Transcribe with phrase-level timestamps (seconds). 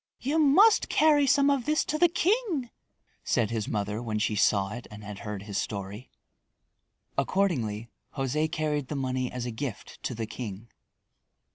[0.19, 2.71] "You must carry some of this to the king,"
[3.23, 6.09] said his mother when she saw it and had heard his story.
[7.19, 10.69] Accordingly, José carried the money as a gift to the king.